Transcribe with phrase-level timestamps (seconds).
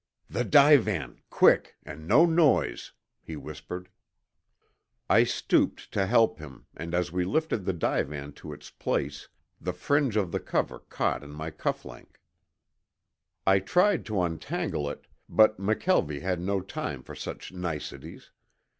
[0.31, 3.87] "The divan, quick, and no noise," he whispered.
[5.07, 9.27] I stooped to help him and as we lifted the divan to its place
[9.59, 12.19] the fringe of the cover caught in my cuff link.
[13.45, 18.31] I tried to untangle it, but McKelvie had no time for such niceties.